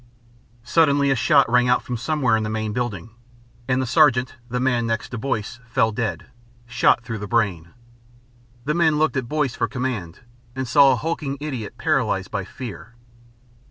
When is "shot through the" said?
6.65-7.27